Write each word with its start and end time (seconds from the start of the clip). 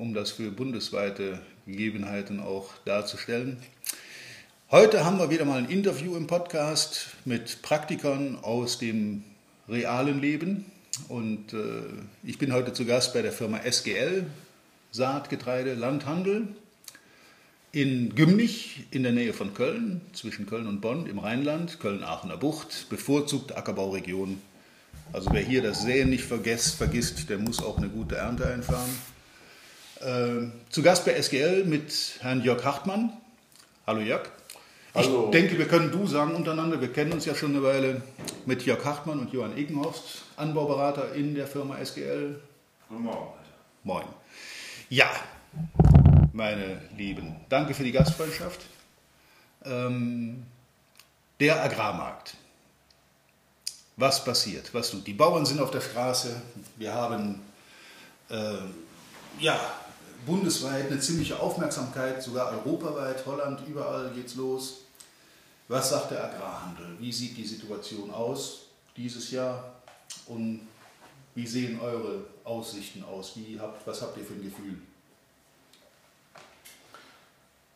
um 0.00 0.14
das 0.14 0.30
für 0.30 0.50
bundesweite 0.50 1.40
Gegebenheiten 1.66 2.40
auch 2.40 2.70
darzustellen. 2.86 3.58
Heute 4.70 5.04
haben 5.04 5.18
wir 5.18 5.28
wieder 5.28 5.44
mal 5.44 5.58
ein 5.58 5.68
Interview 5.68 6.16
im 6.16 6.26
Podcast 6.26 7.08
mit 7.26 7.60
Praktikern 7.60 8.38
aus 8.40 8.78
dem 8.78 9.24
realen 9.68 10.18
Leben. 10.18 10.64
Und 11.08 11.52
äh, 11.52 11.82
ich 12.22 12.38
bin 12.38 12.54
heute 12.54 12.72
zu 12.72 12.86
Gast 12.86 13.12
bei 13.12 13.20
der 13.20 13.30
Firma 13.30 13.58
SGL, 13.58 14.24
Saatgetreide 14.90 15.74
Landhandel, 15.74 16.48
in 17.72 18.14
Gümnich 18.14 18.86
in 18.90 19.02
der 19.02 19.12
Nähe 19.12 19.34
von 19.34 19.52
Köln, 19.52 20.00
zwischen 20.14 20.46
Köln 20.46 20.66
und 20.66 20.80
Bonn 20.80 21.06
im 21.06 21.18
Rheinland, 21.18 21.78
Köln-Aachener 21.78 22.38
Bucht, 22.38 22.86
bevorzugt 22.88 23.54
Ackerbauregion. 23.54 24.40
Also 25.12 25.30
wer 25.32 25.42
hier 25.42 25.60
das 25.60 25.82
Säen 25.82 26.08
nicht 26.08 26.24
vergisst, 26.24 26.76
vergisst, 26.76 27.28
der 27.28 27.38
muss 27.38 27.62
auch 27.62 27.76
eine 27.76 27.90
gute 27.90 28.16
Ernte 28.16 28.46
einfahren. 28.46 28.90
Äh, 30.00 30.48
zu 30.70 30.82
Gast 30.82 31.04
bei 31.04 31.20
SGL 31.20 31.64
mit 31.64 31.92
Herrn 32.20 32.42
Jörg 32.42 32.64
Hartmann. 32.64 33.12
Hallo 33.86 34.00
Jörg. 34.00 34.22
Ich 34.94 35.06
denke, 35.30 35.58
wir 35.58 35.68
können 35.68 35.92
du 35.92 36.06
sagen 36.06 36.34
untereinander. 36.34 36.80
Wir 36.80 36.90
kennen 36.90 37.12
uns 37.12 37.26
ja 37.26 37.34
schon 37.34 37.50
eine 37.50 37.62
Weile 37.62 38.02
mit 38.46 38.64
Jörg 38.64 38.82
Hartmann 38.82 39.20
und 39.20 39.32
Johann 39.32 39.56
Egenhorst, 39.58 40.22
Anbauberater 40.36 41.14
in 41.14 41.34
der 41.34 41.46
Firma 41.46 41.76
SGL. 41.84 42.40
Guten 42.88 43.02
Morgen. 43.02 43.34
Moin. 43.84 44.06
Ja, 44.88 45.10
meine 46.32 46.80
Lieben, 46.96 47.36
danke 47.50 47.74
für 47.74 47.84
die 47.84 47.92
Gastfreundschaft. 47.92 48.62
Ähm, 49.64 50.44
der 51.38 51.62
Agrarmarkt. 51.62 52.36
Was 53.96 54.24
passiert? 54.24 54.72
Was 54.72 54.90
tut? 54.90 55.06
Die 55.06 55.12
Bauern 55.12 55.44
sind 55.44 55.60
auf 55.60 55.70
der 55.70 55.82
Straße. 55.82 56.40
Wir 56.76 56.94
haben 56.94 57.42
äh, 58.30 58.54
ja, 59.38 59.60
bundesweit 60.26 60.90
eine 60.90 61.00
ziemliche 61.00 61.38
Aufmerksamkeit, 61.38 62.22
sogar 62.22 62.52
europaweit, 62.52 63.24
Holland, 63.26 63.60
überall 63.66 64.10
geht's 64.10 64.34
los. 64.34 64.82
Was 65.68 65.90
sagt 65.90 66.10
der 66.10 66.24
Agrarhandel? 66.24 66.96
Wie 66.98 67.12
sieht 67.12 67.36
die 67.36 67.46
Situation 67.46 68.10
aus 68.10 68.62
dieses 68.96 69.30
Jahr? 69.30 69.72
Und 70.26 70.66
wie 71.34 71.46
sehen 71.46 71.80
eure 71.80 72.24
Aussichten 72.44 73.04
aus? 73.04 73.32
Wie 73.36 73.58
habt, 73.58 73.86
was 73.86 74.02
habt 74.02 74.16
ihr 74.16 74.24
für 74.24 74.34
ein 74.34 74.42
Gefühl? 74.42 74.76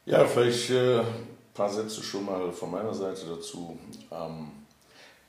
Ja, 0.06 0.26
vielleicht 0.26 0.70
äh, 0.70 0.98
ein 1.00 1.28
paar 1.54 1.72
Sätze 1.72 2.02
schon 2.02 2.26
mal 2.26 2.52
von 2.52 2.70
meiner 2.70 2.92
Seite 2.92 3.26
dazu. 3.26 3.78
Ähm, 4.10 4.50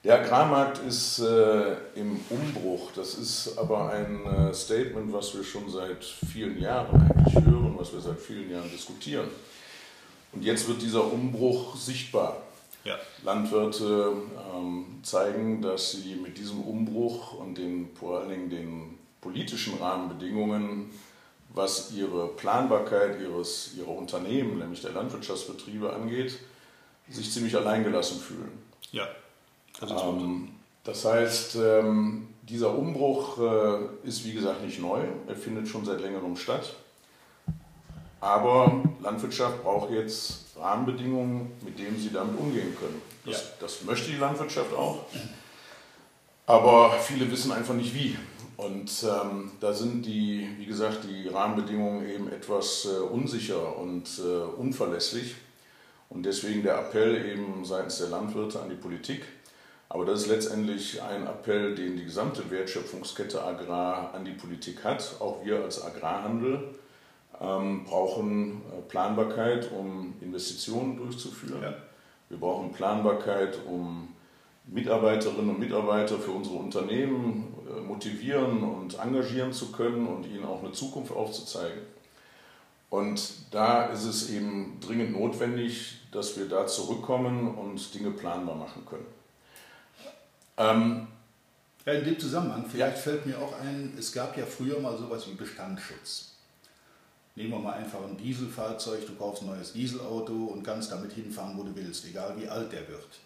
der 0.05 0.21
Agrarmarkt 0.21 0.77
ist 0.87 1.19
äh, 1.19 1.73
im 1.95 2.19
Umbruch. 2.29 2.91
Das 2.95 3.15
ist 3.15 3.57
aber 3.57 3.89
ein 3.89 4.23
äh, 4.25 4.53
Statement, 4.53 5.11
was 5.11 5.35
wir 5.35 5.43
schon 5.43 5.67
seit 5.69 6.03
vielen 6.03 6.61
Jahren 6.61 7.01
eigentlich 7.01 7.43
hören, 7.43 7.73
was 7.75 7.91
wir 7.91 7.99
seit 7.99 8.19
vielen 8.19 8.51
Jahren 8.51 8.69
diskutieren. 8.71 9.27
Und 10.31 10.43
jetzt 10.43 10.67
wird 10.67 10.81
dieser 10.81 11.11
Umbruch 11.11 11.75
sichtbar. 11.75 12.43
Ja. 12.83 12.99
Landwirte 13.23 14.13
ähm, 14.53 14.99
zeigen, 15.01 15.63
dass 15.63 15.93
sie 15.93 16.15
mit 16.15 16.37
diesem 16.37 16.61
Umbruch 16.61 17.33
und 17.39 17.57
den, 17.57 17.89
vor 17.95 18.19
allen 18.19 18.29
Dingen 18.29 18.49
den 18.51 18.99
politischen 19.21 19.79
Rahmenbedingungen, 19.79 20.91
was 21.49 21.93
ihre 21.93 22.27
Planbarkeit 22.27 23.19
ihres, 23.19 23.71
ihrer 23.75 23.89
Unternehmen, 23.89 24.59
nämlich 24.59 24.81
der 24.81 24.91
Landwirtschaftsbetriebe 24.91 25.91
angeht, 25.91 26.37
sich 27.09 27.31
ziemlich 27.31 27.55
alleingelassen 27.55 28.19
fühlen. 28.19 28.51
Ja. 28.91 29.07
Ähm, 29.81 30.49
das 30.83 31.05
heißt, 31.05 31.55
ähm, 31.55 32.27
dieser 32.43 32.77
Umbruch 32.77 33.39
äh, 33.39 34.07
ist 34.07 34.23
wie 34.25 34.33
gesagt 34.33 34.63
nicht 34.63 34.79
neu, 34.79 35.01
er 35.27 35.35
findet 35.35 35.67
schon 35.67 35.83
seit 35.83 36.01
längerem 36.01 36.35
statt. 36.35 36.75
Aber 38.21 38.83
Landwirtschaft 39.01 39.61
braucht 39.63 39.91
jetzt 39.91 40.45
Rahmenbedingungen, 40.57 41.51
mit 41.63 41.77
denen 41.77 41.99
sie 41.99 42.11
damit 42.11 42.39
umgehen 42.39 42.75
können. 42.79 43.01
Das, 43.25 43.41
ja. 43.41 43.47
das 43.59 43.83
möchte 43.83 44.11
die 44.11 44.17
Landwirtschaft 44.17 44.73
auch. 44.73 45.05
Aber 46.47 46.91
viele 46.99 47.29
wissen 47.29 47.51
einfach 47.51 47.73
nicht 47.73 47.93
wie. 47.93 48.17
Und 48.57 49.03
ähm, 49.03 49.51
da 49.59 49.73
sind 49.73 50.05
die, 50.05 50.47
wie 50.57 50.65
gesagt, 50.65 50.99
die 51.03 51.27
Rahmenbedingungen 51.27 52.07
eben 52.07 52.31
etwas 52.31 52.85
äh, 52.85 52.99
unsicher 52.99 53.77
und 53.77 54.07
äh, 54.19 54.59
unverlässlich. 54.59 55.35
Und 56.09 56.23
deswegen 56.23 56.63
der 56.63 56.77
Appell 56.79 57.25
eben 57.25 57.65
seitens 57.65 57.97
der 57.97 58.07
Landwirte 58.09 58.61
an 58.61 58.69
die 58.69 58.75
Politik, 58.75 59.23
aber 59.89 60.05
das 60.05 60.23
ist 60.23 60.27
letztendlich 60.27 61.01
ein 61.01 61.27
Appell, 61.27 61.75
den 61.75 61.97
die 61.97 62.05
gesamte 62.05 62.49
Wertschöpfungskette 62.49 63.43
Agrar 63.43 64.13
an 64.13 64.25
die 64.25 64.31
Politik 64.31 64.83
hat. 64.83 65.15
Auch 65.19 65.45
wir 65.45 65.63
als 65.63 65.83
Agrarhandel 65.83 66.75
ähm, 67.39 67.83
brauchen 67.83 68.61
äh, 68.71 68.81
Planbarkeit, 68.87 69.71
um 69.71 70.15
Investitionen 70.21 70.97
durchzuführen. 70.97 71.61
Ja. 71.61 71.73
Wir 72.29 72.39
brauchen 72.39 72.71
Planbarkeit, 72.71 73.59
um 73.67 74.09
Mitarbeiterinnen 74.67 75.51
und 75.51 75.59
Mitarbeiter 75.59 76.17
für 76.17 76.31
unsere 76.31 76.55
Unternehmen 76.55 77.53
äh, 77.69 77.79
motivieren 77.81 78.63
und 78.63 78.97
engagieren 78.97 79.53
zu 79.53 79.71
können 79.71 80.07
und 80.07 80.25
ihnen 80.25 80.45
auch 80.45 80.63
eine 80.63 80.71
Zukunft 80.71 81.11
aufzuzeigen. 81.11 81.81
Und 82.89 83.53
da 83.53 83.85
ist 83.87 84.05
es 84.05 84.29
eben 84.31 84.79
dringend 84.79 85.11
notwendig, 85.11 86.01
dass 86.11 86.37
wir 86.37 86.47
da 86.47 86.65
zurückkommen 86.65 87.53
und 87.55 87.93
Dinge 87.93 88.11
planbar 88.11 88.55
machen 88.55 88.85
können. 88.85 89.05
Ähm, 90.57 91.07
ja, 91.85 91.93
in 91.93 92.05
dem 92.05 92.19
Zusammenhang, 92.19 92.65
vielleicht 92.69 92.97
ja. 92.97 93.01
fällt 93.01 93.25
mir 93.25 93.39
auch 93.39 93.59
ein, 93.59 93.93
es 93.97 94.11
gab 94.11 94.37
ja 94.37 94.45
früher 94.45 94.79
mal 94.79 94.97
sowas 94.97 95.27
wie 95.27 95.33
Bestandsschutz. 95.33 96.31
Nehmen 97.35 97.51
wir 97.51 97.59
mal 97.59 97.73
einfach 97.73 98.01
ein 98.03 98.17
Dieselfahrzeug, 98.17 99.05
du 99.05 99.15
kaufst 99.15 99.43
ein 99.43 99.49
neues 99.49 99.73
Dieselauto 99.73 100.45
und 100.45 100.63
kannst 100.63 100.91
damit 100.91 101.11
hinfahren, 101.11 101.57
wo 101.57 101.63
du 101.63 101.75
willst, 101.75 102.05
egal 102.05 102.35
wie 102.37 102.47
alt 102.47 102.71
der 102.71 102.87
wird. 102.87 103.19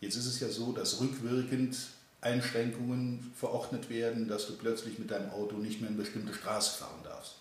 Jetzt 0.00 0.16
ist 0.16 0.26
es 0.26 0.40
ja 0.40 0.48
so, 0.48 0.72
dass 0.72 1.00
rückwirkend 1.00 1.76
Einschränkungen 2.20 3.32
verordnet 3.36 3.90
werden, 3.90 4.28
dass 4.28 4.46
du 4.46 4.56
plötzlich 4.56 4.98
mit 4.98 5.10
deinem 5.10 5.30
Auto 5.30 5.56
nicht 5.56 5.80
mehr 5.80 5.90
in 5.90 5.96
bestimmte 5.96 6.32
Straße 6.32 6.78
fahren 6.78 7.02
darfst. 7.02 7.34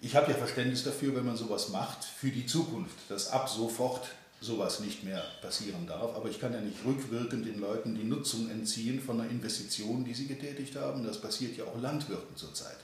Ich 0.00 0.14
habe 0.14 0.30
ja 0.30 0.36
Verständnis 0.36 0.84
dafür, 0.84 1.14
wenn 1.14 1.24
man 1.24 1.36
sowas 1.36 1.68
macht, 1.70 2.04
für 2.04 2.30
die 2.30 2.44
Zukunft, 2.46 2.96
dass 3.08 3.30
ab 3.30 3.48
sofort 3.48 4.08
sowas 4.42 4.80
nicht 4.80 5.04
mehr 5.04 5.22
passieren 5.40 5.86
darf. 5.86 6.14
Aber 6.16 6.28
ich 6.28 6.40
kann 6.40 6.52
ja 6.52 6.60
nicht 6.60 6.84
rückwirkend 6.84 7.46
den 7.46 7.60
Leuten 7.60 7.94
die 7.94 8.04
Nutzung 8.04 8.50
entziehen 8.50 9.00
von 9.00 9.20
einer 9.20 9.30
Investition, 9.30 10.04
die 10.04 10.14
sie 10.14 10.26
getätigt 10.26 10.76
haben. 10.76 11.04
Das 11.04 11.20
passiert 11.20 11.56
ja 11.56 11.64
auch 11.64 11.80
Landwirten 11.80 12.36
zurzeit. 12.36 12.76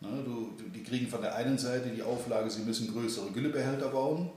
Ne, 0.00 0.22
du, 0.24 0.52
die 0.74 0.82
kriegen 0.82 1.08
von 1.08 1.20
der 1.20 1.34
einen 1.34 1.58
Seite 1.58 1.90
die 1.90 2.02
Auflage, 2.02 2.50
sie 2.50 2.62
müssen 2.62 2.92
größere 2.92 3.30
Güllebehälter 3.32 3.88
bauen. 3.88 4.30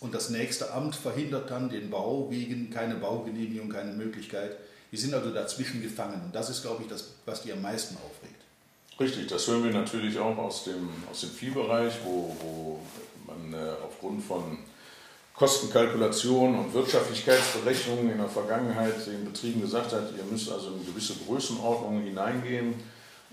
Und 0.00 0.14
das 0.14 0.30
nächste 0.30 0.72
Amt 0.72 0.96
verhindert 0.96 1.50
dann 1.50 1.68
den 1.68 1.90
Bau 1.90 2.30
wegen 2.30 2.70
keine 2.70 2.96
Baugenehmigung, 2.96 3.68
keine 3.68 3.92
Möglichkeit. 3.92 4.56
Die 4.90 4.96
sind 4.96 5.14
also 5.14 5.30
dazwischen 5.30 5.80
gefangen. 5.80 6.20
Und 6.24 6.34
das 6.34 6.50
ist, 6.50 6.62
glaube 6.62 6.82
ich, 6.82 6.88
das, 6.88 7.14
was 7.24 7.42
die 7.42 7.52
am 7.52 7.62
meisten 7.62 7.96
aufregt. 7.96 8.42
Richtig, 9.00 9.28
das 9.28 9.46
hören 9.46 9.64
wir 9.64 9.72
natürlich 9.72 10.18
auch 10.18 10.36
aus 10.36 10.64
dem, 10.64 10.88
aus 11.10 11.20
dem 11.20 11.30
Viehbereich, 11.30 11.94
wo, 12.04 12.36
wo 12.40 12.80
man 13.26 13.52
äh, 13.54 13.72
aufgrund 13.82 14.22
von 14.22 14.58
Kostenkalkulation 15.42 16.56
und 16.56 16.72
Wirtschaftlichkeitsberechnungen 16.72 18.12
in 18.12 18.18
der 18.18 18.28
Vergangenheit 18.28 19.04
den 19.08 19.24
Betrieben 19.24 19.60
gesagt 19.60 19.92
hat, 19.92 20.12
ihr 20.16 20.22
müsst 20.30 20.48
also 20.52 20.68
in 20.68 20.86
gewisse 20.86 21.14
Größenordnungen 21.26 22.04
hineingehen. 22.04 22.74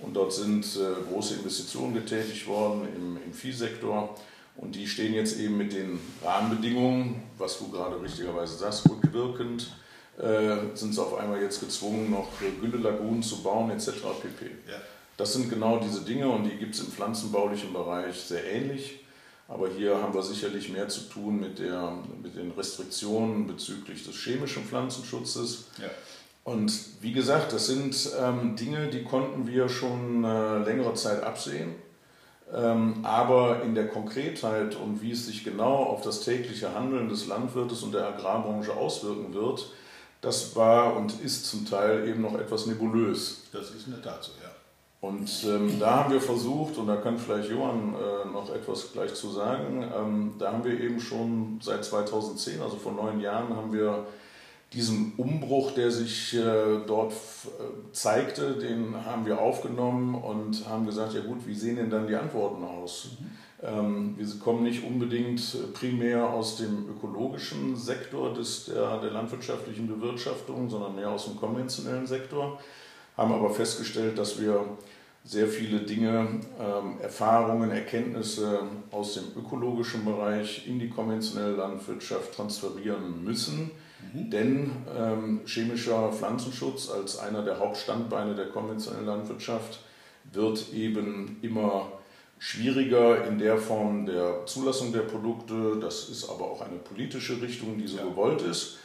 Und 0.01 0.15
dort 0.15 0.33
sind 0.33 0.65
äh, 0.75 1.03
große 1.07 1.35
Investitionen 1.35 1.93
getätigt 1.93 2.47
worden 2.47 2.87
im, 2.95 3.19
im 3.23 3.31
Viehsektor. 3.31 4.15
Und 4.57 4.73
die 4.73 4.87
stehen 4.87 5.13
jetzt 5.13 5.39
eben 5.39 5.55
mit 5.55 5.71
den 5.71 5.99
Rahmenbedingungen, 6.23 7.21
was 7.37 7.59
du 7.59 7.69
gerade 7.69 8.01
richtigerweise 8.01 8.57
sagst, 8.57 8.89
rückwirkend, 8.89 9.69
äh, 10.17 10.75
sind 10.75 10.95
sie 10.95 11.01
auf 11.03 11.15
einmal 11.15 11.39
jetzt 11.43 11.59
gezwungen, 11.59 12.09
noch 12.09 12.29
Güllelagunen 12.59 13.21
zu 13.21 13.43
bauen 13.43 13.69
etc. 13.69 13.91
pp. 14.19 14.45
Ja. 14.67 14.81
Das 15.15 15.33
sind 15.33 15.47
genau 15.47 15.77
diese 15.77 16.01
Dinge 16.01 16.27
und 16.27 16.45
die 16.45 16.57
gibt 16.57 16.73
es 16.73 16.81
im 16.81 16.87
pflanzenbaulichen 16.87 17.71
Bereich 17.71 18.15
sehr 18.15 18.51
ähnlich. 18.51 19.01
Aber 19.49 19.67
hier 19.67 19.99
haben 19.99 20.13
wir 20.13 20.21
sicherlich 20.21 20.69
mehr 20.69 20.87
zu 20.87 21.01
tun 21.09 21.39
mit, 21.39 21.57
der, 21.57 21.91
mit 22.21 22.35
den 22.35 22.51
Restriktionen 22.51 23.47
bezüglich 23.47 24.05
des 24.05 24.15
chemischen 24.15 24.63
Pflanzenschutzes. 24.63 25.65
Ja. 25.81 25.89
Und 26.43 26.71
wie 27.01 27.11
gesagt, 27.11 27.51
das 27.51 27.65
sind 27.67 28.11
ähm, 28.19 28.55
Dinge, 28.55 28.89
die 28.89 29.03
konnten 29.03 29.47
wir 29.47 29.67
schon 29.67 30.23
äh, 30.23 30.59
längere 30.59 30.93
Zeit 30.93 31.23
absehen. 31.23 31.75
Ähm, 32.53 32.99
aber 33.03 33.63
in 33.63 33.75
der 33.75 33.87
Konkretheit 33.87 34.75
und 34.75 35.01
wie 35.01 35.11
es 35.11 35.25
sich 35.25 35.43
genau 35.43 35.83
auf 35.83 36.01
das 36.01 36.21
tägliche 36.21 36.73
Handeln 36.73 37.09
des 37.09 37.27
Landwirtes 37.27 37.83
und 37.83 37.93
der 37.93 38.07
Agrarbranche 38.07 38.73
auswirken 38.73 39.33
wird, 39.33 39.71
das 40.21 40.55
war 40.55 40.95
und 40.95 41.21
ist 41.21 41.45
zum 41.45 41.67
Teil 41.67 42.07
eben 42.07 42.21
noch 42.21 42.37
etwas 42.39 42.65
nebulös. 42.65 43.43
Das 43.51 43.71
ist 43.71 43.87
in 43.87 43.93
der 43.93 44.01
Tat 44.01 44.23
so, 44.23 44.31
ja. 44.41 44.48
Und 45.01 45.45
ähm, 45.47 45.79
da 45.79 46.03
haben 46.03 46.13
wir 46.13 46.19
versucht, 46.19 46.77
und 46.77 46.87
da 46.87 46.97
kann 46.97 47.17
vielleicht 47.17 47.49
Johann 47.49 47.95
äh, 47.95 48.29
noch 48.33 48.53
etwas 48.53 48.91
gleich 48.91 49.13
zu 49.13 49.29
sagen, 49.29 49.81
ähm, 49.95 50.33
da 50.37 50.51
haben 50.51 50.65
wir 50.65 50.77
eben 50.77 50.99
schon 50.99 51.59
seit 51.61 51.85
2010, 51.85 52.61
also 52.61 52.75
vor 52.75 52.91
neun 52.91 53.21
Jahren, 53.21 53.55
haben 53.55 53.71
wir 53.71 54.05
diesen 54.73 55.13
Umbruch, 55.15 55.71
der 55.71 55.89
sich 55.89 56.35
äh, 56.35 56.79
dort 56.85 57.13
äh, 57.13 57.93
zeigte, 57.93 58.55
den 58.55 58.93
haben 59.05 59.25
wir 59.25 59.39
aufgenommen 59.39 60.15
und 60.15 60.67
haben 60.67 60.85
gesagt, 60.85 61.13
ja 61.13 61.21
gut, 61.21 61.47
wie 61.47 61.55
sehen 61.55 61.77
denn 61.77 61.89
dann 61.89 62.07
die 62.07 62.15
Antworten 62.15 62.63
aus? 62.63 63.11
Mhm. 63.19 63.25
Ähm, 63.61 64.13
wir 64.17 64.27
kommen 64.39 64.63
nicht 64.63 64.83
unbedingt 64.83 65.73
primär 65.73 66.29
aus 66.29 66.57
dem 66.57 66.89
ökologischen 66.89 67.75
Sektor 67.75 68.33
des, 68.33 68.65
der, 68.65 68.99
der 68.99 69.11
landwirtschaftlichen 69.11 69.87
Bewirtschaftung, 69.87 70.69
sondern 70.69 70.95
mehr 70.95 71.09
aus 71.09 71.25
dem 71.25 71.37
konventionellen 71.37 72.05
Sektor 72.05 72.59
haben 73.19 73.33
aber 73.33 73.49
festgestellt, 73.49 74.17
dass 74.17 74.39
wir 74.39 74.65
sehr 75.25 75.47
viele 75.47 75.81
Dinge, 75.81 76.39
ähm, 76.59 76.99
Erfahrungen, 77.01 77.69
Erkenntnisse 77.71 78.61
aus 78.91 79.15
dem 79.15 79.25
ökologischen 79.37 80.05
Bereich 80.05 80.67
in 80.67 80.79
die 80.79 80.89
konventionelle 80.89 81.55
Landwirtschaft 81.55 82.33
transferieren 82.33 83.23
müssen. 83.23 83.71
Mhm. 84.13 84.29
Denn 84.31 84.71
ähm, 84.97 85.41
chemischer 85.45 86.11
Pflanzenschutz 86.13 86.89
als 86.89 87.19
einer 87.19 87.43
der 87.43 87.59
Hauptstandbeine 87.59 88.33
der 88.33 88.47
konventionellen 88.47 89.05
Landwirtschaft 89.05 89.81
wird 90.31 90.73
eben 90.73 91.37
immer 91.41 91.91
schwieriger 92.37 93.27
in 93.27 93.37
der 93.37 93.57
Form 93.57 94.05
der 94.05 94.45
Zulassung 94.45 94.93
der 94.93 95.01
Produkte. 95.01 95.77
Das 95.81 96.07
ist 96.07 96.29
aber 96.29 96.45
auch 96.45 96.61
eine 96.61 96.77
politische 96.77 97.41
Richtung, 97.41 97.77
die 97.77 97.87
so 97.87 97.97
ja. 97.97 98.03
gewollt 98.03 98.41
ist. 98.41 98.77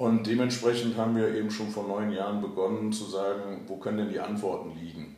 Und 0.00 0.26
dementsprechend 0.26 0.96
haben 0.96 1.14
wir 1.14 1.34
eben 1.34 1.50
schon 1.50 1.68
vor 1.68 1.86
neun 1.86 2.10
Jahren 2.10 2.40
begonnen 2.40 2.90
zu 2.90 3.04
sagen, 3.04 3.64
wo 3.66 3.76
können 3.76 3.98
denn 3.98 4.08
die 4.08 4.18
Antworten 4.18 4.70
liegen? 4.80 5.16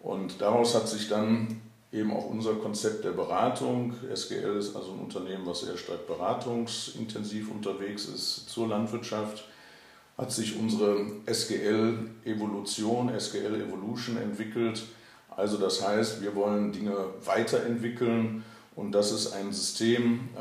Und 0.00 0.40
daraus 0.40 0.74
hat 0.74 0.88
sich 0.88 1.08
dann 1.08 1.60
eben 1.92 2.12
auch 2.12 2.28
unser 2.28 2.54
Konzept 2.54 3.04
der 3.04 3.12
Beratung. 3.12 3.94
SGL 4.12 4.56
ist 4.56 4.74
also 4.74 4.90
ein 4.90 4.98
Unternehmen, 4.98 5.46
was 5.46 5.60
sehr 5.60 5.76
stark 5.76 6.08
beratungsintensiv 6.08 7.48
unterwegs 7.48 8.06
ist 8.06 8.48
zur 8.48 8.66
Landwirtschaft. 8.66 9.44
Hat 10.18 10.32
sich 10.32 10.58
unsere 10.58 11.06
SGL 11.26 11.96
Evolution, 12.24 13.10
SGL 13.16 13.60
Evolution 13.60 14.16
entwickelt. 14.16 14.82
Also 15.30 15.58
das 15.58 15.86
heißt, 15.86 16.22
wir 16.22 16.34
wollen 16.34 16.72
Dinge 16.72 16.96
weiterentwickeln 17.24 18.42
und 18.74 18.90
das 18.90 19.12
ist 19.12 19.32
ein 19.32 19.52
System, 19.52 20.30
äh, 20.34 20.40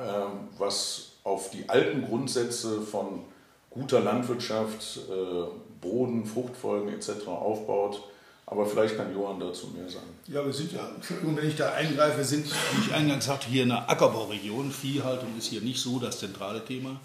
was 0.57 1.11
auf 1.23 1.51
die 1.51 1.69
alten 1.69 2.01
Grundsätze 2.01 2.81
von 2.81 3.25
guter 3.73 3.99
Landwirtschaft, 4.01 4.99
äh, 5.09 5.81
Boden, 5.81 6.25
Fruchtfolgen 6.25 6.89
etc. 6.93 7.27
aufbaut. 7.27 8.03
Aber 8.45 8.65
vielleicht 8.65 8.97
kann 8.97 9.13
Johann 9.13 9.39
dazu 9.39 9.67
mehr 9.67 9.89
sagen. 9.89 10.07
Ja, 10.27 10.45
wir 10.45 10.53
sind 10.53 10.71
ja, 10.73 10.87
Entschuldigung, 10.93 11.37
wenn 11.37 11.47
ich 11.47 11.55
da 11.55 11.73
eingreife, 11.73 12.23
sind, 12.23 12.45
wie 12.45 12.81
ich 12.87 12.93
eingangs 12.93 13.25
sagte, 13.25 13.47
hier 13.47 13.63
in 13.63 13.71
einer 13.71 13.89
Ackerbauregion. 13.89 14.71
Viehhaltung 14.71 15.29
ist 15.37 15.47
hier 15.47 15.61
nicht 15.61 15.79
so 15.79 15.97
das 15.97 16.19
zentrale 16.19 16.63
Thema. 16.63 16.99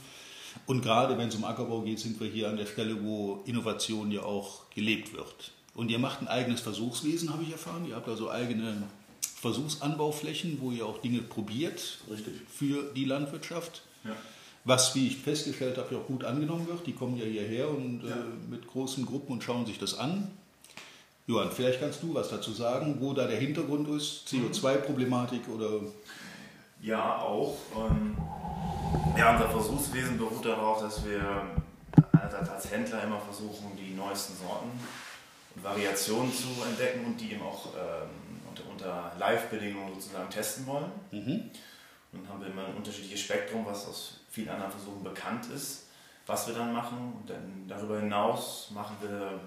Und 0.66 0.82
gerade 0.82 1.16
wenn 1.16 1.28
es 1.28 1.36
um 1.36 1.44
Ackerbau 1.44 1.82
geht, 1.82 2.00
sind 2.00 2.20
wir 2.20 2.28
hier 2.28 2.48
an 2.48 2.56
der 2.56 2.66
Stelle, 2.66 3.02
wo 3.02 3.42
Innovation 3.46 4.10
ja 4.10 4.22
auch 4.22 4.68
gelebt 4.70 5.14
wird. 5.14 5.52
Und 5.74 5.90
ihr 5.90 6.00
macht 6.00 6.20
ein 6.20 6.28
eigenes 6.28 6.60
Versuchswesen, 6.60 7.32
habe 7.32 7.44
ich 7.44 7.52
erfahren. 7.52 7.86
Ihr 7.88 7.94
habt 7.94 8.08
also 8.08 8.30
eigene 8.30 8.82
Versuchsanbauflächen, 9.40 10.58
wo 10.60 10.72
ihr 10.72 10.84
auch 10.84 10.98
Dinge 10.98 11.20
probiert 11.20 11.98
Richtig. 12.10 12.34
für 12.52 12.92
die 12.94 13.04
Landwirtschaft. 13.04 13.82
Ja 14.04 14.16
was, 14.64 14.94
wie 14.94 15.06
ich 15.06 15.18
festgestellt 15.18 15.78
habe, 15.78 15.94
ja 15.94 16.00
auch 16.00 16.06
gut 16.06 16.24
angenommen 16.24 16.66
wird. 16.66 16.86
Die 16.86 16.92
kommen 16.92 17.16
ja 17.16 17.24
hierher 17.24 17.68
und 17.68 18.02
ja. 18.02 18.14
Äh, 18.14 18.50
mit 18.50 18.66
großen 18.66 19.06
Gruppen 19.06 19.32
und 19.32 19.42
schauen 19.42 19.66
sich 19.66 19.78
das 19.78 19.98
an. 19.98 20.30
Johann, 21.26 21.50
vielleicht 21.50 21.80
kannst 21.80 22.02
du 22.02 22.14
was 22.14 22.30
dazu 22.30 22.52
sagen, 22.52 22.96
wo 23.00 23.12
da 23.12 23.26
der 23.26 23.38
Hintergrund 23.38 23.88
ist, 23.88 24.26
CO2-Problematik 24.28 25.42
oder? 25.48 25.80
Ja, 26.80 27.18
auch. 27.18 27.56
Ähm, 27.76 28.16
ja, 29.16 29.32
unser 29.32 29.50
Versuchswesen 29.50 30.16
beruht 30.16 30.44
darauf, 30.44 30.80
dass 30.80 31.04
wir 31.04 31.20
als 32.58 32.70
Händler 32.70 33.02
immer 33.04 33.20
versuchen, 33.20 33.76
die 33.76 33.94
neuesten 33.94 34.34
Sorten 34.36 34.70
und 35.54 35.64
Variationen 35.64 36.32
zu 36.32 36.48
entdecken 36.68 37.04
und 37.06 37.20
die 37.20 37.32
eben 37.32 37.42
auch 37.42 37.66
ähm, 37.66 38.08
unter, 38.48 38.62
unter 38.70 39.12
Live-Bedingungen 39.18 39.94
sozusagen 39.94 40.30
testen 40.30 40.66
wollen. 40.66 40.90
Mhm. 41.10 41.50
Dann 42.12 42.28
haben 42.28 42.40
wir 42.40 42.48
immer 42.48 42.66
ein 42.66 42.74
unterschiedliches 42.74 43.20
Spektrum, 43.20 43.66
was 43.66 43.86
aus 43.86 44.20
vielen 44.30 44.48
anderen 44.48 44.70
Versuchen 44.70 45.02
bekannt 45.02 45.46
ist, 45.54 45.86
was 46.26 46.46
wir 46.46 46.54
dann 46.54 46.72
machen. 46.72 47.14
Und 47.20 47.28
dann 47.28 47.64
darüber 47.68 48.00
hinaus 48.00 48.70
machen 48.70 48.96
wir 49.00 49.40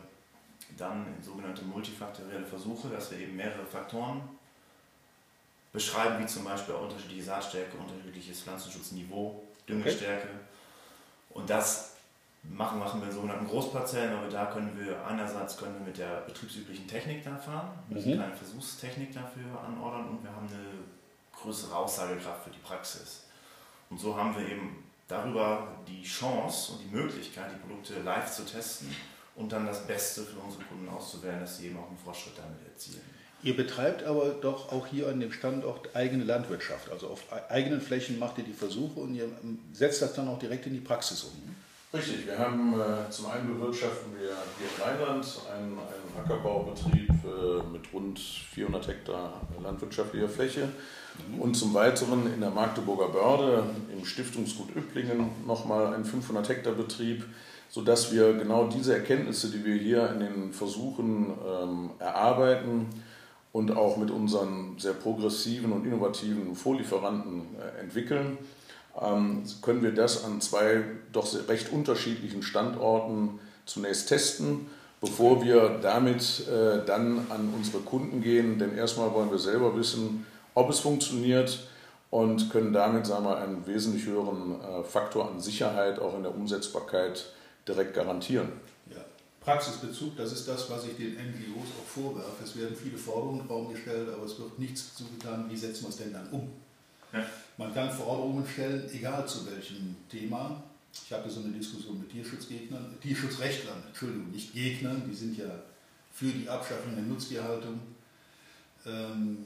dann 0.77 1.05
sogenannte 1.21 1.63
multifaktorielle 1.63 2.45
Versuche, 2.45 2.89
dass 2.89 3.11
wir 3.11 3.19
eben 3.19 3.35
mehrere 3.35 3.65
Faktoren 3.65 4.21
beschreiben, 5.73 6.21
wie 6.21 6.27
zum 6.27 6.43
Beispiel 6.43 6.75
unterschiedliche 6.75 7.23
Saatstärke, 7.23 7.77
unterschiedliches 7.77 8.41
Pflanzenschutzniveau, 8.41 9.43
Düngestärke. 9.67 10.27
Okay. 10.27 11.39
Und 11.39 11.49
das 11.49 11.95
machen, 12.43 12.79
machen 12.79 13.01
wir 13.01 13.07
in 13.07 13.13
sogenannten 13.13 13.47
Großparzellen, 13.47 14.17
aber 14.17 14.27
da 14.27 14.45
können 14.45 14.77
wir 14.77 15.05
einerseits 15.05 15.57
können 15.57 15.75
wir 15.75 15.85
mit 15.85 15.97
der 15.97 16.21
betriebsüblichen 16.21 16.87
Technik 16.87 17.23
da 17.23 17.37
fahren, 17.37 17.71
müssen 17.89 18.15
mhm. 18.15 18.19
keine 18.19 18.35
Versuchstechnik 18.35 19.13
dafür 19.13 19.61
anordern 19.65 20.09
und 20.09 20.23
wir 20.23 20.31
haben 20.31 20.47
eine 20.47 20.83
größere 21.39 21.75
Aussagekraft 21.75 22.43
für 22.43 22.49
die 22.49 22.59
Praxis. 22.59 23.23
Und 23.89 23.99
so 23.99 24.15
haben 24.15 24.35
wir 24.35 24.47
eben 24.47 24.83
darüber 25.07 25.67
die 25.87 26.03
Chance 26.03 26.73
und 26.73 26.79
die 26.83 26.95
Möglichkeit, 26.95 27.51
die 27.51 27.59
Produkte 27.67 28.01
live 28.01 28.31
zu 28.31 28.45
testen 28.45 28.95
und 29.35 29.51
dann 29.51 29.65
das 29.65 29.85
Beste 29.85 30.23
für 30.23 30.39
unsere 30.39 30.63
Kunden 30.63 30.87
auszuwählen, 30.89 31.39
dass 31.39 31.57
sie 31.57 31.67
eben 31.67 31.77
auch 31.77 31.87
einen 31.87 31.97
Fortschritt 31.97 32.37
damit 32.37 32.65
erzielen. 32.65 33.01
Ihr 33.43 33.55
betreibt 33.55 34.03
aber 34.03 34.29
doch 34.29 34.71
auch 34.71 34.85
hier 34.85 35.09
an 35.09 35.19
dem 35.19 35.31
Standort 35.31 35.95
eigene 35.95 36.23
Landwirtschaft. 36.23 36.91
Also 36.91 37.07
auf 37.07 37.23
eigenen 37.49 37.81
Flächen 37.81 38.19
macht 38.19 38.37
ihr 38.37 38.43
die 38.43 38.53
Versuche 38.53 38.99
und 38.99 39.15
ihr 39.15 39.27
setzt 39.73 40.01
das 40.01 40.13
dann 40.13 40.27
auch 40.27 40.37
direkt 40.37 40.67
in 40.67 40.73
die 40.73 40.79
Praxis 40.79 41.23
um. 41.23 41.55
Richtig, 41.93 42.25
wir 42.25 42.39
haben 42.39 42.73
äh, 42.79 43.09
zum 43.09 43.25
einen 43.25 43.47
bewirtschaften 43.47 44.13
wir 44.13 44.29
hier 44.29 44.67
in 44.77 44.81
Rheinland 44.81 45.27
einen, 45.53 45.73
einen 45.73 46.23
Ackerbaubetrieb 46.23 47.09
äh, 47.09 47.69
mit 47.69 47.81
rund 47.93 48.17
400 48.17 48.87
Hektar 48.87 49.41
landwirtschaftlicher 49.61 50.29
Fläche 50.29 50.69
mhm. 51.27 51.41
und 51.41 51.55
zum 51.55 51.73
Weiteren 51.73 52.33
in 52.33 52.39
der 52.39 52.51
Magdeburger 52.51 53.09
Börde 53.09 53.63
im 53.91 54.05
Stiftungsgut 54.05 54.73
Üpplingen 54.73 55.31
nochmal 55.45 55.93
einen 55.93 56.05
500 56.05 56.47
Hektar 56.47 56.73
Betrieb, 56.73 57.25
sodass 57.69 58.13
wir 58.13 58.35
genau 58.35 58.67
diese 58.67 58.93
Erkenntnisse, 58.93 59.51
die 59.51 59.65
wir 59.65 59.75
hier 59.75 60.11
in 60.13 60.21
den 60.21 60.53
Versuchen 60.53 61.33
ähm, 61.45 61.89
erarbeiten 61.99 62.85
und 63.51 63.75
auch 63.75 63.97
mit 63.97 64.11
unseren 64.11 64.79
sehr 64.79 64.93
progressiven 64.93 65.73
und 65.73 65.85
innovativen 65.85 66.55
Vorlieferanten 66.55 67.47
äh, 67.59 67.81
entwickeln, 67.81 68.37
können 68.93 69.83
wir 69.83 69.93
das 69.93 70.23
an 70.23 70.41
zwei 70.41 70.83
doch 71.11 71.27
recht 71.47 71.71
unterschiedlichen 71.71 72.43
Standorten 72.43 73.39
zunächst 73.65 74.09
testen, 74.09 74.67
bevor 74.99 75.43
wir 75.43 75.79
damit 75.81 76.47
äh, 76.47 76.85
dann 76.85 77.25
an 77.29 77.53
unsere 77.55 77.79
Kunden 77.79 78.21
gehen. 78.21 78.59
Denn 78.59 78.75
erstmal 78.75 79.13
wollen 79.13 79.31
wir 79.31 79.39
selber 79.39 79.75
wissen, 79.75 80.25
ob 80.53 80.69
es 80.69 80.79
funktioniert 80.79 81.67
und 82.09 82.49
können 82.49 82.73
damit 82.73 83.05
sagen 83.07 83.25
wir, 83.25 83.37
einen 83.37 83.65
wesentlich 83.65 84.05
höheren 84.05 84.61
äh, 84.61 84.83
Faktor 84.83 85.29
an 85.29 85.39
Sicherheit 85.39 85.99
auch 85.99 86.15
in 86.15 86.23
der 86.23 86.35
Umsetzbarkeit 86.35 87.31
direkt 87.67 87.93
garantieren. 87.93 88.49
Ja. 88.89 88.97
Praxisbezug, 89.39 90.17
das 90.17 90.33
ist 90.33 90.47
das, 90.47 90.69
was 90.69 90.85
ich 90.85 90.97
den 90.97 91.13
NGOs 91.13 91.69
auch 91.79 91.87
vorwerfe. 91.87 92.43
Es 92.43 92.55
werden 92.57 92.75
viele 92.75 92.97
Forderungen 92.97 93.41
im 93.41 93.47
Raum 93.47 93.73
gestellt, 93.73 94.09
aber 94.13 94.25
es 94.25 94.37
wird 94.37 94.59
nichts 94.59 94.95
zugetan, 94.95 95.45
wie 95.49 95.55
setzen 95.55 95.83
wir 95.83 95.89
es 95.89 95.97
denn 95.97 96.13
dann 96.13 96.27
um? 96.31 96.49
Ja. 97.13 97.25
Man 97.57 97.73
kann 97.73 97.91
Forderungen 97.91 98.45
stellen, 98.47 98.89
egal 98.93 99.27
zu 99.27 99.45
welchem 99.51 99.95
Thema. 100.09 100.63
Ich 100.93 101.11
hatte 101.11 101.29
so 101.29 101.41
eine 101.41 101.51
Diskussion 101.51 101.99
mit 101.99 102.09
Tierschutzgegnern, 102.11 102.95
Tierschutzrechtlern, 103.01 103.83
Entschuldigung, 103.87 104.31
nicht 104.31 104.53
Gegnern, 104.53 105.03
die 105.09 105.15
sind 105.15 105.37
ja 105.37 105.49
für 106.11 106.27
die 106.31 106.49
Abschaffung 106.49 106.95
der 106.95 107.03
Nutztierhaltung. 107.03 107.79
Ähm, 108.85 109.45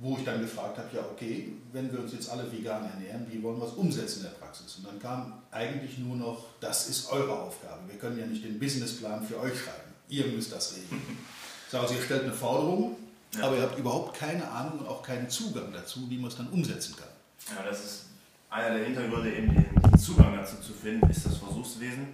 wo 0.00 0.16
ich 0.16 0.24
dann 0.24 0.40
gefragt 0.40 0.78
habe, 0.78 0.88
ja 0.94 1.02
okay, 1.10 1.52
wenn 1.72 1.92
wir 1.92 2.00
uns 2.00 2.12
jetzt 2.12 2.30
alle 2.30 2.50
vegan 2.50 2.84
ernähren, 2.84 3.26
wie 3.30 3.42
wollen 3.42 3.58
wir 3.58 3.66
es 3.66 3.72
umsetzen 3.72 4.18
in 4.20 4.24
der 4.24 4.38
Praxis? 4.38 4.76
Und 4.76 4.86
dann 4.86 4.98
kam 5.00 5.42
eigentlich 5.50 5.98
nur 5.98 6.16
noch, 6.16 6.44
das 6.60 6.88
ist 6.88 7.10
eure 7.10 7.36
Aufgabe. 7.36 7.80
Wir 7.88 7.98
können 7.98 8.18
ja 8.18 8.26
nicht 8.26 8.44
den 8.44 8.58
Businessplan 8.58 9.26
für 9.26 9.40
euch 9.40 9.58
schreiben. 9.58 9.92
Ihr 10.08 10.26
müsst 10.26 10.52
das 10.52 10.76
regeln. 10.76 11.02
Das 11.70 11.82
heißt, 11.82 11.96
ihr 11.96 12.02
stellt 12.02 12.22
eine 12.22 12.32
Forderung, 12.32 12.96
ja. 13.36 13.44
aber 13.44 13.56
ihr 13.56 13.62
habt 13.62 13.78
überhaupt 13.78 14.16
keine 14.18 14.48
Ahnung 14.50 14.80
und 14.80 14.88
auch 14.88 15.02
keinen 15.02 15.28
Zugang 15.28 15.72
dazu, 15.72 16.08
wie 16.08 16.18
man 16.18 16.28
es 16.28 16.36
dann 16.36 16.48
umsetzen 16.48 16.96
kann. 16.96 17.56
Ja, 17.56 17.62
das 17.68 17.84
ist 17.84 18.04
einer 18.50 18.76
der 18.76 18.84
Hintergründe, 18.86 19.32
eben 19.34 19.54
den 19.54 19.98
Zugang 19.98 20.34
dazu 20.36 20.56
zu 20.60 20.72
finden, 20.72 21.08
ist 21.10 21.26
das 21.26 21.36
Versuchswesen, 21.36 22.08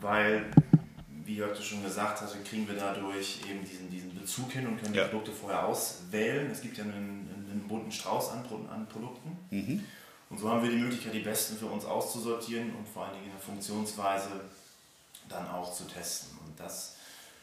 weil, 0.00 0.46
wie 1.24 1.36
Jörg 1.36 1.60
schon 1.62 1.82
gesagt 1.82 2.20
hat, 2.20 2.44
kriegen 2.44 2.66
wir 2.66 2.76
dadurch 2.76 3.40
eben 3.48 3.64
diesen, 3.64 3.90
diesen 3.90 4.14
Bezug 4.18 4.50
hin 4.52 4.66
und 4.66 4.80
können 4.82 4.94
Ja. 4.94 5.04
die 5.04 5.10
Produkte 5.10 5.32
vorher 5.32 5.66
auswählen. 5.66 6.50
Es 6.50 6.60
gibt 6.60 6.78
ja 6.78 6.84
einen, 6.84 7.28
einen 7.50 7.64
bunten 7.68 7.92
Strauß 7.92 8.30
an, 8.30 8.44
an 8.72 8.86
Produkten. 8.88 9.36
Mhm. 9.50 9.84
Und 10.30 10.38
so 10.38 10.50
haben 10.50 10.62
wir 10.62 10.70
die 10.70 10.76
Möglichkeit, 10.76 11.14
die 11.14 11.20
besten 11.20 11.56
für 11.56 11.66
uns 11.66 11.84
auszusortieren 11.84 12.74
und 12.74 12.86
vor 12.86 13.04
allen 13.04 13.14
Dingen 13.14 13.26
in 13.26 13.32
der 13.32 13.40
Funktionsweise 13.40 14.28
dann 15.28 15.48
auch 15.48 15.72
zu 15.72 15.84
testen. 15.84 16.36
Und 16.44 16.58
das 16.58 16.96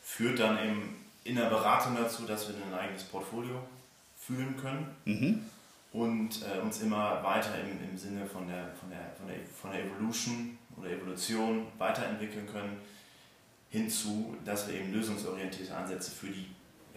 führt 0.04 0.40
dann 0.40 0.58
eben 0.60 1.05
in 1.26 1.36
der 1.36 1.50
Beratung 1.50 1.96
dazu, 1.98 2.24
dass 2.24 2.48
wir 2.48 2.56
ein 2.56 2.74
eigenes 2.74 3.04
Portfolio 3.04 3.60
fühlen 4.18 4.56
können 4.58 4.88
Mhm. 5.06 5.42
und 5.92 6.30
äh, 6.44 6.60
uns 6.62 6.82
immer 6.82 7.22
weiter 7.24 7.52
im, 7.60 7.90
im 7.92 7.98
Sinne 7.98 8.26
von 8.26 8.48
der, 8.48 8.74
von, 8.80 8.90
der, 8.90 9.12
von, 9.18 9.28
der, 9.28 9.38
von 9.62 9.72
der 9.72 9.84
Evolution 9.86 10.58
oder 10.78 10.90
Evolution 10.92 11.68
weiterentwickeln 11.78 12.48
können, 12.48 12.78
hinzu, 13.70 14.36
dass 14.46 14.68
wir 14.68 14.76
eben 14.76 14.94
lösungsorientierte 14.94 15.76
Ansätze 15.76 16.12
für 16.12 16.28
die 16.28 16.48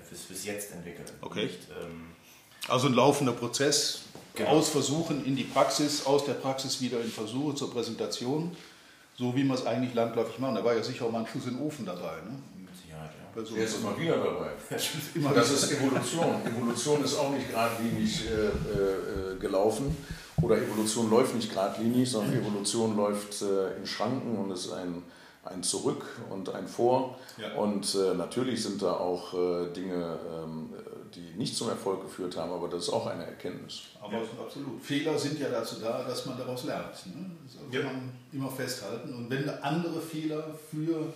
fürs, 0.03 0.23
fürs 0.23 0.45
Jetzt 0.45 0.73
entwickeln. 0.73 1.05
Okay. 1.21 1.45
Nicht, 1.45 1.59
ähm, 1.83 2.07
Also 2.69 2.87
ein 2.89 2.95
laufender 2.95 3.33
Prozess, 3.33 4.03
Genau. 4.35 4.51
aus 4.51 4.69
Versuchen 4.69 5.25
in 5.25 5.35
die 5.37 5.45
Praxis, 5.45 6.07
aus 6.07 6.25
der 6.25 6.35
Praxis 6.35 6.81
wieder 6.81 7.01
in 7.01 7.11
Versuche 7.11 7.55
zur 7.57 7.73
Präsentation, 7.73 8.57
so 9.17 9.35
wie 9.35 9.43
wir 9.43 9.55
es 9.55 9.67
eigentlich 9.67 9.95
landläufig 9.95 10.39
machen. 10.39 10.55
Da 10.55 10.65
war 10.65 10.75
ja 10.75 10.83
sicher 10.83 11.07
auch 11.07 11.11
mal 11.11 11.21
ein 11.21 11.27
Schuss 11.27 11.47
in 11.47 11.55
den 11.57 11.63
Ofen 11.67 11.85
dabei. 11.85 12.17
Ne? 12.23 12.39
Mit 13.35 13.37
Sicherheit, 13.37 13.37
ja. 13.37 13.43
Bei 13.43 13.45
so- 13.45 13.57
Jetzt 13.57 13.75
ist 13.77 13.85
mal 13.85 13.99
wieder 13.99 14.17
dabei. 14.19 14.51
immer 15.15 15.33
Das 15.35 15.51
ist 15.51 15.73
Evolution. 15.73 16.47
Evolution 16.47 17.05
ist 17.05 17.19
auch 17.19 17.31
nicht 17.31 17.49
geradlinig 17.51 18.25
äh, 18.27 18.47
äh, 18.47 19.39
gelaufen 19.39 19.97
oder 20.43 20.57
Evolution 20.57 21.11
läuft 21.11 21.35
nicht 21.35 21.51
geradlinig, 21.51 22.11
sondern 22.11 22.35
Evolution 22.35 22.97
läuft 22.97 23.43
äh, 23.43 23.77
in 23.77 23.87
Schranken 23.87 24.37
und 24.39 24.51
ist 24.53 24.73
ein, 24.73 25.03
ein 25.45 25.63
Zurück 25.63 26.05
und 26.31 26.49
ein 26.55 26.67
Vor. 26.69 27.19
Ja. 27.37 27.55
Und 27.55 27.95
äh, 27.95 28.15
natürlich 28.15 28.63
sind 28.63 28.81
da 28.83 28.93
auch 28.95 29.35
äh, 29.35 29.73
Dinge, 29.73 30.19
ähm, 30.43 30.71
die 31.15 31.37
nicht 31.39 31.57
zum 31.57 31.71
Erfolg 31.71 32.03
geführt 32.03 32.37
haben, 32.37 32.53
aber 32.53 32.69
das 32.69 32.85
ist 32.85 32.91
auch 32.91 33.07
eine 33.07 33.25
Erkenntnis. 33.25 33.81
Aber 34.01 34.19
absolut. 34.19 34.81
Fehler 34.83 35.19
sind 35.19 35.41
ja 35.41 35.49
dazu 35.49 35.77
da, 35.81 36.03
dass 36.05 36.27
man 36.27 36.37
daraus 36.37 36.65
lernt. 36.65 37.07
Ne? 37.07 37.31
Das 37.47 37.55
kann 37.57 37.73
Ja. 37.73 37.87
man 37.87 38.13
immer 38.33 38.51
festhalten. 38.51 39.15
Und 39.15 39.31
wenn 39.31 39.49
andere 39.49 40.01
Fehler 40.01 40.45
für 40.71 41.13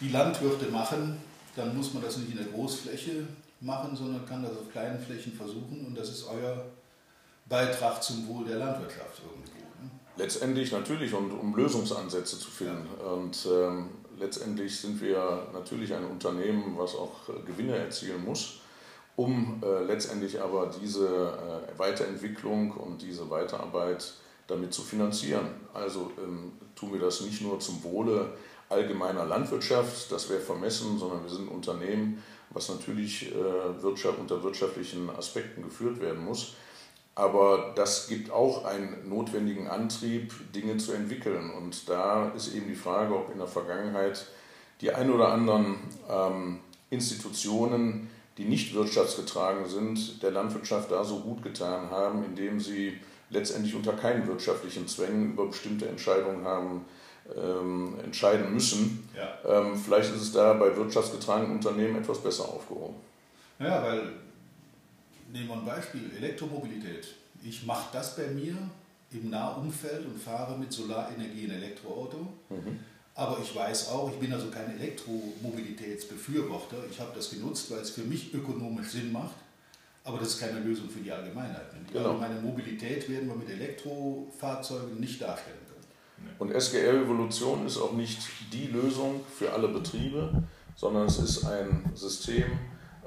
die 0.00 0.10
Landwirte 0.10 0.66
machen, 0.66 1.18
dann 1.56 1.76
muss 1.76 1.92
man 1.94 2.02
das 2.02 2.16
nicht 2.18 2.30
in 2.30 2.36
der 2.36 2.46
Großfläche 2.46 3.26
machen, 3.60 3.96
sondern 3.96 4.24
kann 4.26 4.42
das 4.42 4.52
auf 4.52 4.70
kleinen 4.70 5.00
Flächen 5.00 5.32
versuchen. 5.32 5.86
Und 5.86 5.98
das 5.98 6.08
ist 6.10 6.26
euer 6.28 6.64
Beitrag 7.48 8.02
zum 8.02 8.28
Wohl 8.28 8.44
der 8.44 8.58
Landwirtschaft 8.58 9.22
irgendwo. 9.22 9.58
Ne? 9.82 9.90
Letztendlich 10.16 10.70
natürlich 10.70 11.12
und 11.14 11.32
um 11.32 11.56
Lösungsansätze 11.56 12.38
zu 12.38 12.50
finden. 12.50 12.86
Und 13.00 13.46
ähm, 13.50 13.88
letztendlich 14.18 14.78
sind 14.78 15.00
wir 15.00 15.48
natürlich 15.52 15.92
ein 15.94 16.04
Unternehmen, 16.04 16.74
was 16.76 16.94
auch 16.94 17.28
äh, 17.28 17.32
Gewinne 17.46 17.76
erzielen 17.76 18.24
muss, 18.24 18.60
um 19.16 19.62
äh, 19.64 19.84
letztendlich 19.84 20.40
aber 20.40 20.70
diese 20.80 21.06
äh, 21.06 21.78
Weiterentwicklung 21.78 22.72
und 22.72 23.02
diese 23.02 23.28
Weiterarbeit 23.30 24.14
damit 24.46 24.72
zu 24.72 24.82
finanzieren. 24.82 25.46
Also 25.74 26.12
ähm, 26.22 26.52
tun 26.74 26.92
wir 26.92 27.00
das 27.00 27.20
nicht 27.22 27.42
nur 27.42 27.58
zum 27.60 27.82
Wohle 27.82 28.32
allgemeiner 28.68 29.24
Landwirtschaft, 29.24 30.12
das 30.12 30.28
wäre 30.28 30.40
vermessen, 30.40 30.98
sondern 30.98 31.22
wir 31.22 31.30
sind 31.30 31.48
ein 31.48 31.54
Unternehmen, 31.54 32.22
was 32.50 32.68
natürlich 32.68 33.32
äh, 33.32 33.82
Wirtschaft 33.82 34.18
unter 34.18 34.42
wirtschaftlichen 34.42 35.10
Aspekten 35.10 35.62
geführt 35.62 36.00
werden 36.00 36.24
muss. 36.24 36.54
Aber 37.14 37.72
das 37.74 38.06
gibt 38.06 38.30
auch 38.30 38.64
einen 38.64 39.08
notwendigen 39.08 39.66
Antrieb, 39.66 40.32
Dinge 40.54 40.76
zu 40.76 40.92
entwickeln. 40.92 41.50
Und 41.50 41.88
da 41.88 42.28
ist 42.28 42.54
eben 42.54 42.68
die 42.68 42.76
Frage, 42.76 43.14
ob 43.16 43.32
in 43.32 43.38
der 43.38 43.48
Vergangenheit 43.48 44.26
die 44.80 44.92
ein 44.92 45.10
oder 45.10 45.32
anderen 45.32 45.78
ähm, 46.08 46.60
Institutionen, 46.90 48.08
die 48.36 48.44
nicht 48.44 48.72
wirtschaftsgetragen 48.72 49.68
sind, 49.68 50.22
der 50.22 50.30
Landwirtschaft 50.30 50.92
da 50.92 51.02
so 51.02 51.18
gut 51.18 51.42
getan 51.42 51.90
haben, 51.90 52.22
indem 52.22 52.60
sie 52.60 53.00
letztendlich 53.30 53.74
unter 53.74 53.94
keinen 53.94 54.28
wirtschaftlichen 54.28 54.86
Zwängen 54.86 55.32
über 55.32 55.46
bestimmte 55.46 55.88
Entscheidungen 55.88 56.44
haben 56.44 56.84
ähm, 57.36 57.94
entscheiden 58.04 58.52
müssen. 58.52 59.08
Ja. 59.16 59.38
Ähm, 59.60 59.76
vielleicht 59.76 60.14
ist 60.14 60.22
es 60.22 60.32
da 60.32 60.52
bei 60.54 60.74
wirtschaftsgetragenen 60.76 61.52
Unternehmen 61.56 61.96
etwas 61.96 62.18
besser 62.22 62.44
aufgehoben. 62.44 62.94
Ja, 63.58 63.82
weil, 63.82 64.12
nehmen 65.32 65.48
wir 65.48 65.54
ein 65.56 65.64
Beispiel, 65.64 66.10
Elektromobilität. 66.16 67.08
Ich 67.42 67.64
mache 67.66 67.88
das 67.92 68.16
bei 68.16 68.28
mir 68.28 68.56
im 69.10 69.30
Nahumfeld 69.30 70.04
und 70.06 70.20
fahre 70.20 70.56
mit 70.58 70.72
Solarenergie 70.72 71.44
ein 71.46 71.52
Elektroauto. 71.52 72.26
Aber 73.14 73.38
ich 73.42 73.54
weiß 73.54 73.88
auch, 73.88 74.10
ich 74.12 74.18
bin 74.18 74.32
also 74.32 74.48
kein 74.48 74.78
Elektromobilitätsbefürworter. 74.78 76.76
Ich 76.90 76.98
habe 77.00 77.10
das 77.14 77.30
genutzt, 77.30 77.70
weil 77.70 77.80
es 77.80 77.90
für 77.90 78.02
mich 78.02 78.32
ökonomisch 78.34 78.88
Sinn 78.90 79.10
macht. 79.12 79.34
Aber 80.04 80.18
das 80.18 80.28
ist 80.28 80.40
keine 80.40 80.60
Lösung 80.60 80.88
für 80.88 81.00
die 81.00 81.10
Allgemeinheit. 81.12 81.66
Die 81.88 81.92
Genau. 81.92 82.10
allgemeine 82.10 82.40
Mobilität 82.40 83.08
werden 83.10 83.28
wir 83.28 83.34
mit 83.34 83.50
Elektrofahrzeugen 83.50 84.98
nicht 85.00 85.20
darstellen. 85.20 85.58
Und 86.38 86.52
SGL-Evolution 86.52 87.66
ist 87.66 87.78
auch 87.78 87.92
nicht 87.92 88.18
die 88.52 88.66
Lösung 88.66 89.24
für 89.36 89.52
alle 89.52 89.68
Betriebe, 89.68 90.42
sondern 90.76 91.06
es 91.06 91.18
ist 91.18 91.44
ein 91.44 91.90
System, 91.94 92.44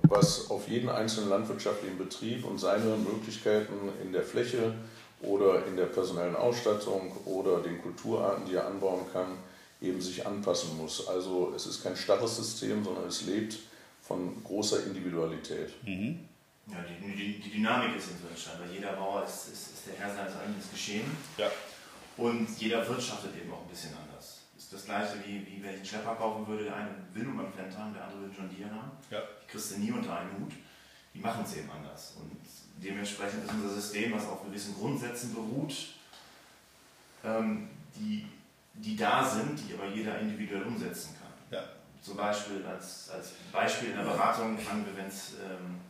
was 0.03 0.49
auf 0.49 0.67
jeden 0.67 0.89
einzelnen 0.89 1.29
landwirtschaftlichen 1.29 1.97
Betrieb 1.97 2.45
und 2.45 2.59
seine 2.59 2.97
Möglichkeiten 2.97 3.89
in 4.03 4.11
der 4.11 4.23
Fläche 4.23 4.73
oder 5.21 5.65
in 5.67 5.75
der 5.75 5.85
personellen 5.85 6.35
Ausstattung 6.35 7.15
oder 7.25 7.59
den 7.61 7.81
Kulturarten, 7.81 8.45
die 8.45 8.55
er 8.55 8.67
anbauen 8.67 9.05
kann, 9.13 9.37
eben 9.81 10.01
sich 10.01 10.25
anpassen 10.25 10.77
muss. 10.77 11.07
Also 11.07 11.53
es 11.55 11.65
ist 11.65 11.83
kein 11.83 11.95
starres 11.95 12.37
System, 12.37 12.83
sondern 12.83 13.07
es 13.07 13.25
lebt 13.25 13.57
von 14.01 14.43
großer 14.43 14.83
Individualität. 14.85 15.71
Ja, 16.67 16.77
die, 16.83 17.15
die, 17.15 17.39
die 17.39 17.49
Dynamik 17.49 17.95
ist 17.97 18.07
so 18.07 18.27
entstanden, 18.27 18.63
weil 18.65 18.75
jeder 18.75 18.93
Bauer 18.93 19.23
ist, 19.23 19.51
ist, 19.51 19.73
ist 19.73 19.87
der 19.87 19.95
Herr 19.95 20.15
seines 20.15 20.35
eigenen 20.35 20.61
Geschehen 20.71 21.05
Ja. 21.37 21.49
Und 22.17 22.47
jeder 22.59 22.87
wirtschaftet 22.87 23.35
eben 23.35 23.51
auch 23.51 23.61
ein 23.61 23.69
bisschen 23.69 23.91
anders. 23.95 24.41
Ist 24.57 24.73
das 24.73 24.85
gleiche 24.85 25.15
wie, 25.25 25.45
wie 25.45 25.63
wenn 25.63 25.71
ich 25.71 25.77
einen 25.77 25.85
Schlepper 25.85 26.15
kaufen 26.15 26.47
würde, 26.47 26.65
der 26.65 26.75
eine 26.75 26.89
will 27.13 27.23
nur 27.23 27.43
beim 27.43 27.53
Fendt 27.53 27.77
haben, 27.77 27.93
der 27.93 28.03
andere 28.03 28.21
will 28.21 28.31
John 28.35 28.49
Deere 28.49 28.71
haben. 28.71 28.91
Ja. 29.09 29.19
Die 29.43 29.51
kriegst 29.51 29.71
du 29.71 29.79
nie 29.79 29.91
unter 29.91 30.17
einen 30.17 30.31
Hut. 30.39 30.53
Die 31.13 31.19
machen 31.19 31.43
es 31.45 31.57
eben 31.57 31.69
anders. 31.69 32.13
Und 32.19 32.37
dementsprechend 32.77 33.43
ist 33.43 33.51
unser 33.51 33.69
System, 33.69 34.13
was 34.13 34.25
auf 34.25 34.45
gewissen 34.45 34.75
Grundsätzen 34.75 35.33
beruht, 35.33 35.73
ähm, 37.23 37.69
die, 37.95 38.27
die 38.73 38.95
da 38.95 39.25
sind, 39.25 39.59
die 39.67 39.73
aber 39.73 39.87
jeder 39.87 40.19
individuell 40.19 40.63
umsetzen 40.63 41.15
kann. 41.19 41.59
Ja. 41.59 41.63
Zum 42.01 42.15
Beispiel 42.15 42.65
als, 42.65 43.09
als 43.09 43.33
Beispiel 43.51 43.89
in 43.89 43.97
der 43.97 44.03
Beratung 44.03 44.57
fangen 44.57 44.85
wir, 44.85 44.95
wenn 44.95 45.07
es 45.07 45.33
ähm, 45.33 45.81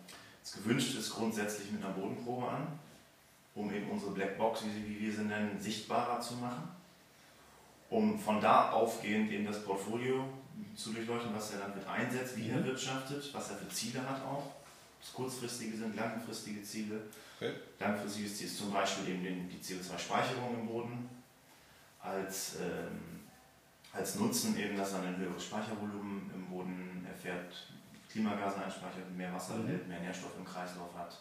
es 0.44 0.54
gewünscht 0.54 0.98
ist, 0.98 1.14
grundsätzlich 1.14 1.72
mit 1.72 1.84
einer 1.84 1.94
Bodenprobe 1.94 2.48
an, 2.48 2.68
um 3.56 3.74
eben 3.74 3.90
unsere 3.90 4.12
Blackbox, 4.12 4.64
wie, 4.66 5.00
wir 5.00 5.14
sie 5.14 5.24
nennen, 5.24 5.60
sichtbarer 5.60 6.20
zu 6.22 6.36
machen, 6.36 6.70
um 7.90 8.18
von 8.18 8.40
da 8.40 8.72
aufgehend 8.72 9.32
eben 9.32 9.46
das 9.46 9.64
Portfolio 9.64 10.26
zu 10.76 10.94
durchleuchten, 10.94 11.36
was 11.36 11.54
er 11.54 11.60
dann 11.60 11.76
mit 11.76 11.86
einsetzt, 11.86 12.38
wie 12.38 12.50
er 12.50 12.64
wirtschaftet, 12.64 13.34
was 13.34 13.52
er 13.52 13.58
für 13.58 13.70
Ziele 13.70 14.08
hat 14.08 14.22
auch. 14.24 14.52
Das 15.02 15.14
kurzfristige 15.14 15.76
sind, 15.76 15.96
langfristige 15.96 16.64
Ziele. 16.64 17.02
Okay. 17.38 17.54
Langfristiges 17.80 18.38
Ziel 18.38 18.48
ist 18.48 18.58
zum 18.58 18.72
Beispiel 18.72 19.10
eben 19.16 19.50
die 19.50 19.58
CO2-Speicherung 19.58 20.60
im 20.60 20.68
Boden 20.68 21.10
als, 22.00 22.58
ähm, 22.62 23.22
als 23.92 24.16
Nutzen 24.16 24.58
eben, 24.58 24.78
dass 24.78 24.94
er 24.94 25.02
ein 25.02 25.18
höheres 25.18 25.44
Speichervolumen 25.44 26.30
im 26.34 26.46
Boden 26.46 27.06
erfährt, 27.10 27.68
Klimagase 28.12 28.64
einspeichert, 28.64 29.10
mehr 29.16 29.34
Wasser 29.34 29.56
Mhm. 29.56 29.88
mehr 29.88 30.00
Nährstoff 30.02 30.38
im 30.38 30.46
Kreislauf 30.46 30.94
hat. 30.96 31.18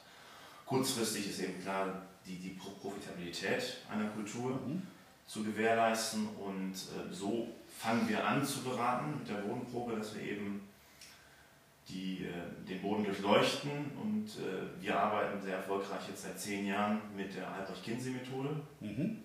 Kurzfristig 0.70 1.28
ist 1.30 1.40
eben 1.40 1.60
klar 1.60 2.00
die, 2.24 2.36
die 2.36 2.50
Pro- 2.50 2.70
Profitabilität 2.80 3.78
einer 3.90 4.08
Kultur 4.10 4.52
Mhm. 4.64 4.82
zu 5.26 5.42
gewährleisten 5.42 6.28
und 6.38 6.72
äh, 6.74 7.12
so 7.12 7.48
fangen 7.76 8.08
wir 8.08 8.24
an 8.24 8.46
zu 8.46 8.62
beraten 8.62 9.18
mit 9.18 9.28
der 9.28 9.42
Bodenprobe, 9.42 9.96
dass 9.96 10.14
wir 10.14 10.22
eben 10.22 10.68
die, 11.88 12.24
äh, 12.24 12.68
den 12.68 12.80
Boden 12.82 13.02
durchleuchten 13.04 13.90
und 14.00 14.26
äh, 14.38 14.80
wir 14.80 14.96
arbeiten 14.96 15.42
sehr 15.42 15.56
erfolgreich 15.56 16.06
jetzt 16.08 16.22
seit 16.22 16.38
zehn 16.38 16.64
Jahren 16.68 17.00
mit 17.16 17.34
der 17.34 17.48
Albrecht-Kinsey-Methode. 17.50 18.50
Mhm. 18.78 19.24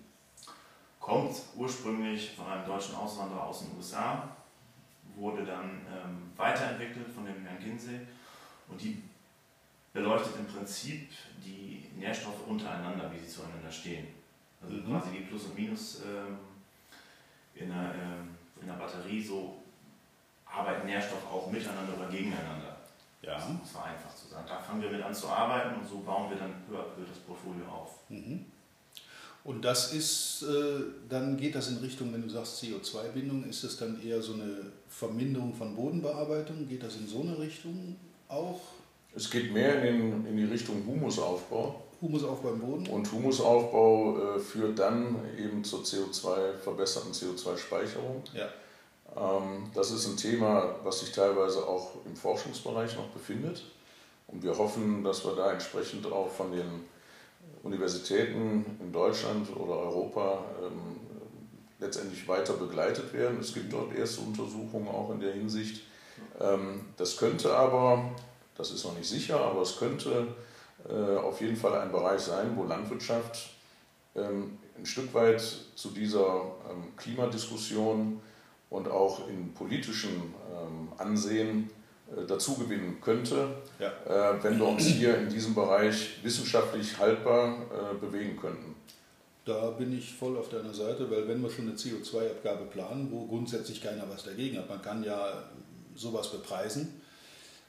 Kommt 1.00 1.36
ursprünglich 1.56 2.32
von 2.36 2.48
einem 2.48 2.66
deutschen 2.66 2.96
Auswanderer 2.96 3.44
aus 3.44 3.60
den 3.60 3.78
USA, 3.78 4.36
wurde 5.16 5.46
dann 5.46 5.70
ähm, 5.94 6.32
weiterentwickelt 6.36 7.08
von 7.14 7.24
dem 7.25 7.46
Herrn 7.46 7.60
Kinsey 7.60 8.00
und 8.68 8.82
die 8.82 9.04
beleuchtet 9.96 10.34
im 10.38 10.46
Prinzip 10.46 11.10
die 11.44 11.86
Nährstoffe 11.98 12.46
untereinander, 12.46 13.10
wie 13.12 13.20
sie 13.25 13.32
zueinander 13.34 13.72
stehen. 13.72 14.08
Also 14.62 14.75
Mhm. 14.75 14.90
quasi 14.90 15.14
wie 15.14 15.22
Plus 15.22 15.46
und 15.46 15.56
Minus 15.58 16.02
ähm, 16.06 16.38
in, 17.56 17.72
einer, 17.72 17.94
ähm, 17.96 18.36
in 18.62 18.70
einer 18.70 18.78
Batterie, 18.78 19.24
so 19.24 19.56
arbeiten 20.46 20.86
Nährstoffe 20.86 21.25
auch 21.32 21.50
miteinander 21.50 21.98
oder 21.98 22.10
gegeneinander. 22.10 22.75
Ja. 23.22 23.44
Um 23.46 23.62
es 23.64 23.72
vereinfacht 23.72 24.18
zu 24.18 24.28
sagen. 24.28 24.46
Da 24.48 24.60
fangen 24.60 24.82
wir 24.82 24.92
mit 24.92 25.02
an 25.02 25.16
zu 25.16 25.28
arbeiten 25.30 25.80
und 25.80 25.88
so 25.88 26.00
bauen 26.00 26.30
wir 26.30 26.38
dann 26.38 26.54
peu 26.70 26.78
à 26.78 26.84
peu 26.84 27.02
das 27.08 27.18
Portfolio 27.20 27.66
auf. 27.66 27.92
Mhm. 28.10 28.46
Und 29.46 29.64
das 29.64 29.94
ist, 29.94 30.44
äh, 30.44 30.82
dann 31.08 31.38
geht 31.38 31.56
das 31.56 31.70
in 31.70 31.78
Richtung, 31.78 32.12
wenn 32.14 32.24
du 32.24 32.30
sagst 32.30 32.62
CO2-Bindung, 32.64 33.46
ist 33.46 33.64
das 33.64 33.78
dann 33.78 34.02
eher 34.04 34.22
so 34.22 34.34
eine 34.34 34.72
Verminderung 34.90 35.54
von 35.54 35.75
Bodenbearbeitung? 35.75 36.68
Geht 36.68 36.84
das 36.84 36.98
in 36.98 37.08
so 37.08 37.22
eine 37.22 37.38
Richtung? 37.40 37.96
auch? 38.28 38.60
Es 39.15 39.29
geht 39.29 39.53
mehr 39.53 39.84
in, 39.84 40.25
in 40.27 40.38
die 40.38 40.43
Richtung 40.43 40.86
Humusaufbau. 40.86 41.81
Humusaufbau 42.01 42.50
im 42.50 42.60
Boden? 42.60 42.88
Und 42.88 43.12
Humusaufbau 43.12 44.36
äh, 44.36 44.39
führt 44.39 44.77
dann 44.77 45.17
eben 45.38 45.63
zur 45.63 45.81
CO2, 45.81 46.57
verbesserten 46.62 47.12
CO2-Speicherung. 47.13 48.24
Ja. 48.34 48.50
Ähm, 49.15 49.72
das 49.74 49.91
ist 49.91 50.07
ein 50.07 50.17
Thema, 50.17 50.75
was 50.84 51.00
sich 51.00 51.12
teilweise 51.12 51.65
auch 51.65 51.93
im 52.05 52.15
Forschungsbereich 52.15 52.95
noch 52.98 53.07
befindet. 53.07 53.63
Und 54.27 54.43
wir 54.43 54.57
hoffen, 54.57 55.03
dass 55.03 55.24
wir 55.24 55.36
da 55.36 55.51
entsprechend 55.51 56.12
auch 56.12 56.29
von 56.29 56.51
den 56.51 56.86
Universitäten 57.63 58.77
in 58.81 58.91
Deutschland 58.91 59.55
oder 59.55 59.77
Europa 59.77 60.43
ähm, 60.62 60.98
letztendlich 61.79 62.27
weiter 62.27 62.53
begleitet 62.53 63.13
werden. 63.13 63.39
Es 63.39 63.53
gibt 63.53 63.72
dort 63.72 63.95
erste 63.95 64.22
Untersuchungen 64.22 64.88
auch 64.88 65.12
in 65.12 65.19
der 65.19 65.34
Hinsicht. 65.34 65.84
Ähm, 66.39 66.86
das 66.98 67.17
könnte 67.17 67.55
aber, 67.55 68.12
das 68.57 68.71
ist 68.71 68.83
noch 68.85 68.95
nicht 68.97 69.07
sicher, 69.07 69.39
aber 69.39 69.62
es 69.62 69.77
könnte 69.77 70.27
äh, 70.89 71.17
auf 71.17 71.41
jeden 71.41 71.55
Fall 71.55 71.77
ein 71.79 71.91
Bereich 71.91 72.21
sein, 72.21 72.55
wo 72.55 72.63
Landwirtschaft 72.63 73.50
ähm, 74.15 74.57
ein 74.77 74.85
Stück 74.85 75.13
weit 75.13 75.41
zu 75.75 75.89
dieser 75.89 76.43
ähm, 76.69 76.95
Klimadiskussion 76.97 78.21
und 78.69 78.88
auch 78.88 79.27
in 79.27 79.53
politischem 79.53 80.33
ähm, 80.51 80.89
Ansehen 80.97 81.69
äh, 82.09 82.25
dazu 82.25 82.55
gewinnen 82.55 83.00
könnte, 83.01 83.50
ja. 83.79 83.91
Äh, 84.05 84.43
wenn 84.43 84.59
wir 84.59 84.67
uns 84.67 84.85
hier 84.85 85.17
in 85.17 85.29
diesem 85.29 85.53
Bereich 85.53 86.24
wissenschaftlich 86.24 86.97
haltbar 86.97 87.57
bewegen 88.00 88.38
könnten. 88.38 88.75
Da 89.45 89.69
bin 89.71 89.95
ich 89.95 90.13
voll 90.13 90.38
auf 90.38 90.50
deiner 90.50 90.74
Seite, 90.74 91.09
weil 91.12 91.27
wenn 91.27 91.41
wir 91.41 91.50
schon 91.51 91.67
eine 91.67 91.77
CO2-Abgabe 91.77 92.65
planen, 92.65 93.09
wo 93.12 93.25
grundsätzlich 93.25 93.81
keiner 93.81 94.09
was 94.09 94.24
dagegen 94.24 94.57
hat, 94.57 94.67
man 94.67 94.81
kann 94.81 95.03
ja 95.03 95.43
sowas 95.95 96.31
bepreisen, 96.31 97.00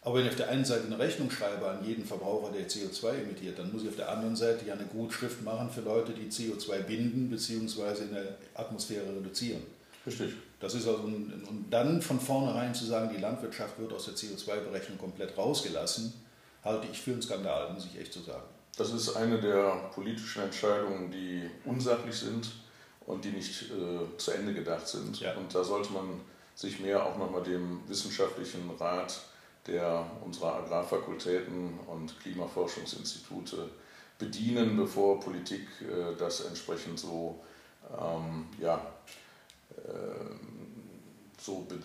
aber 0.06 0.18
wenn 0.18 0.26
ich 0.26 0.30
auf 0.30 0.36
der 0.36 0.50
einen 0.50 0.64
Seite 0.64 0.86
eine 0.86 1.00
Rechnung 1.00 1.28
schreibe 1.32 1.66
an 1.66 1.84
jeden 1.84 2.04
Verbraucher, 2.04 2.52
der 2.52 2.68
CO2 2.68 3.22
emittiert, 3.22 3.58
dann 3.58 3.72
muss 3.72 3.82
ich 3.82 3.88
auf 3.88 3.96
der 3.96 4.08
anderen 4.08 4.36
Seite 4.36 4.64
ja 4.64 4.74
eine 4.74 4.84
Gutschrift 4.84 5.42
machen 5.42 5.68
für 5.68 5.80
Leute, 5.80 6.12
die 6.12 6.30
CO2 6.30 6.82
binden 6.82 7.28
bzw. 7.28 8.04
in 8.04 8.14
der 8.14 8.36
Atmosphäre 8.54 9.08
reduzieren. 9.08 9.62
Richtig. 10.06 10.34
Das 10.60 10.74
ist 10.74 10.86
also 10.86 11.02
ein, 11.08 11.42
und 11.48 11.66
dann 11.70 12.00
von 12.00 12.20
vornherein 12.20 12.72
zu 12.72 12.84
sagen, 12.84 13.10
die 13.12 13.20
Landwirtschaft 13.20 13.80
wird 13.80 13.92
aus 13.92 14.04
der 14.04 14.14
CO2-Berechnung 14.14 14.96
komplett 14.96 15.36
rausgelassen, 15.36 16.12
halte 16.62 16.86
ich 16.86 17.02
für 17.02 17.10
einen 17.10 17.22
Skandal, 17.22 17.72
muss 17.72 17.86
ich 17.92 18.00
echt 18.00 18.12
so 18.12 18.22
sagen. 18.22 18.44
Das 18.76 18.92
ist 18.92 19.16
eine 19.16 19.40
der 19.40 19.90
politischen 19.92 20.44
Entscheidungen, 20.44 21.10
die 21.10 21.50
unsachlich 21.64 22.14
sind 22.14 22.52
und 23.06 23.24
die 23.24 23.30
nicht 23.30 23.72
äh, 23.72 24.16
zu 24.18 24.30
Ende 24.30 24.54
gedacht 24.54 24.86
sind. 24.86 25.18
Ja. 25.18 25.34
Und 25.34 25.52
da 25.52 25.64
sollte 25.64 25.92
man 25.92 26.20
sich 26.54 26.78
mehr 26.78 27.04
auch 27.04 27.18
nochmal 27.18 27.42
dem 27.42 27.80
wissenschaftlichen 27.88 28.70
Rat 28.78 29.20
der 29.66 30.06
unserer 30.24 30.56
Agrarfakultäten 30.56 31.78
und 31.86 32.18
Klimaforschungsinstitute 32.20 33.70
bedienen, 34.18 34.76
bevor 34.76 35.20
Politik 35.20 35.66
äh, 35.82 36.16
das 36.18 36.44
entsprechend 36.46 36.98
so, 36.98 37.40
ähm, 37.90 38.46
ja, 38.60 38.80
äh, 39.76 39.80
so 41.40 41.66
be 41.68 41.76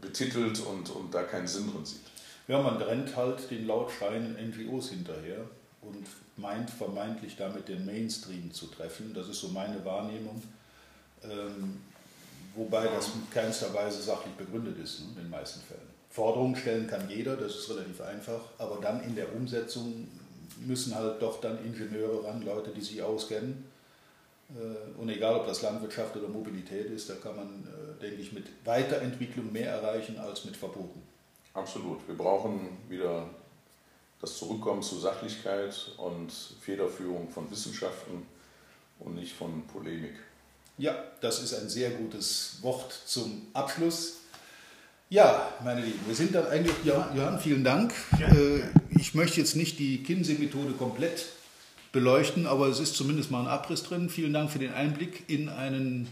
betitelt 0.00 0.58
und, 0.66 0.90
und 0.90 1.14
da 1.14 1.22
keinen 1.22 1.46
Sinn 1.46 1.70
drin 1.70 1.84
sieht. 1.84 2.00
Ja, 2.48 2.60
man 2.60 2.76
rennt 2.82 3.14
halt 3.14 3.48
den 3.52 3.68
laut 3.68 3.88
schreienden 3.88 4.34
NGOs 4.50 4.90
hinterher 4.90 5.44
und 5.80 6.04
meint 6.36 6.70
vermeintlich 6.70 7.36
damit 7.36 7.68
den 7.68 7.86
Mainstream 7.86 8.52
zu 8.52 8.66
treffen. 8.66 9.14
Das 9.14 9.28
ist 9.28 9.40
so 9.40 9.48
meine 9.48 9.84
Wahrnehmung. 9.84 10.42
Ähm, 11.22 11.80
wobei 12.56 12.88
das 12.88 13.10
in 13.14 13.30
keinster 13.30 13.72
Weise 13.72 14.02
sachlich 14.02 14.34
begründet 14.34 14.76
ist, 14.82 15.00
ne, 15.00 15.06
in 15.10 15.14
den 15.22 15.30
meisten 15.30 15.60
Fällen. 15.60 15.91
Forderungen 16.12 16.54
stellen 16.54 16.86
kann 16.86 17.08
jeder, 17.08 17.36
das 17.36 17.56
ist 17.56 17.70
relativ 17.70 18.02
einfach, 18.02 18.40
aber 18.58 18.78
dann 18.82 19.02
in 19.02 19.16
der 19.16 19.34
Umsetzung 19.34 20.06
müssen 20.66 20.94
halt 20.94 21.22
doch 21.22 21.40
dann 21.40 21.64
Ingenieure 21.64 22.24
ran, 22.24 22.42
Leute, 22.42 22.70
die 22.70 22.82
sich 22.82 23.02
auskennen. 23.02 23.64
Äh, 24.50 25.00
und 25.00 25.08
egal, 25.08 25.36
ob 25.36 25.46
das 25.46 25.62
Landwirtschaft 25.62 26.14
oder 26.16 26.28
Mobilität 26.28 26.90
ist, 26.90 27.08
da 27.08 27.14
kann 27.14 27.36
man, 27.36 27.48
äh, 27.66 28.00
denke 28.00 28.20
ich, 28.20 28.32
mit 28.32 28.44
Weiterentwicklung 28.64 29.50
mehr 29.52 29.70
erreichen 29.70 30.18
als 30.18 30.44
mit 30.44 30.54
Verboten. 30.54 31.02
Absolut. 31.54 32.06
Wir 32.06 32.16
brauchen 32.16 32.76
wieder 32.90 33.26
das 34.20 34.36
Zurückkommen 34.36 34.82
zu 34.82 34.98
Sachlichkeit 34.98 35.92
und 35.96 36.30
Federführung 36.60 37.30
von 37.30 37.50
Wissenschaften 37.50 38.26
und 39.00 39.14
nicht 39.14 39.32
von 39.32 39.66
Polemik. 39.66 40.14
Ja, 40.76 40.94
das 41.22 41.42
ist 41.42 41.54
ein 41.54 41.68
sehr 41.68 41.90
gutes 41.90 42.58
Wort 42.60 42.92
zum 43.06 43.48
Abschluss. 43.54 44.21
Ja, 45.12 45.46
meine 45.62 45.82
Lieben, 45.82 46.00
wir 46.06 46.14
sind 46.14 46.34
dann 46.34 46.46
eigentlich, 46.46 46.74
Johann, 46.84 47.38
vielen 47.38 47.62
Dank. 47.62 47.92
Äh, 48.18 48.62
ich 48.98 49.14
möchte 49.14 49.40
jetzt 49.40 49.56
nicht 49.56 49.78
die 49.78 50.02
Kinsey-Methode 50.02 50.72
komplett 50.72 51.26
beleuchten, 51.92 52.46
aber 52.46 52.68
es 52.68 52.80
ist 52.80 52.96
zumindest 52.96 53.30
mal 53.30 53.42
ein 53.42 53.46
Abriss 53.46 53.82
drin. 53.82 54.08
Vielen 54.08 54.32
Dank 54.32 54.50
für 54.50 54.58
den 54.58 54.72
Einblick 54.72 55.24
in 55.28 55.50
einen 55.50 56.08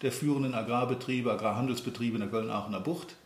der 0.00 0.12
führenden 0.12 0.54
Agrarbetriebe, 0.54 1.30
Agrarhandelsbetriebe 1.30 2.14
in 2.14 2.22
der 2.22 2.30
Köln-Aachener 2.30 2.80
Bucht. 2.80 3.16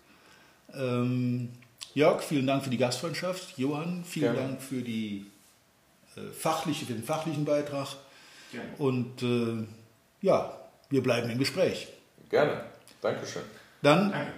Ähm, 0.75 1.51
Jörg, 1.95 2.21
vielen 2.21 2.49
Dank 2.49 2.65
für 2.65 2.71
die 2.71 2.79
Gastfreundschaft. 2.79 3.57
Johann, 3.57 4.03
vielen 4.05 4.35
Gerne. 4.35 4.49
Dank 4.49 4.61
für, 4.61 4.83
die, 4.83 5.27
äh, 6.17 6.33
fachliche, 6.37 6.85
für 6.85 6.95
den 6.95 7.05
fachlichen 7.05 7.45
Beitrag. 7.45 7.95
Gerne. 8.51 8.71
Und 8.77 9.23
äh, 9.23 9.65
ja, 10.21 10.59
wir 10.91 11.01
bleiben 11.01 11.31
im 11.31 11.39
Gespräch. 11.39 11.87
Gerne. 12.29 12.65
Dankeschön. 13.01 13.43
Dann 13.83 14.11
Danke. 14.11 14.33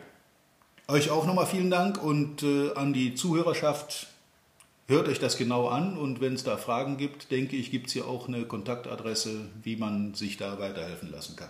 Euch 0.87 1.09
auch 1.09 1.25
nochmal 1.25 1.47
vielen 1.47 1.71
Dank 1.71 2.03
und 2.03 2.43
äh, 2.43 2.75
an 2.75 2.93
die 2.93 3.15
Zuhörerschaft. 3.15 4.09
Hört 4.87 5.09
euch 5.09 5.19
das 5.19 5.39
genau 5.39 5.69
an 5.69 5.97
und 5.97 6.21
wenn 6.21 6.35
es 6.35 6.45
da 6.45 6.59
Fragen 6.59 6.99
gibt, 6.99 7.31
denke 7.31 7.57
ich, 7.57 7.71
gibt 7.71 7.87
es 7.87 7.95
hier 7.95 8.07
auch 8.07 8.29
eine 8.29 8.45
Kontaktadresse, 8.45 9.47
wie 9.63 9.77
man 9.77 10.13
sich 10.13 10.37
da 10.37 10.59
weiterhelfen 10.59 11.11
lassen 11.11 11.37
kann. 11.37 11.49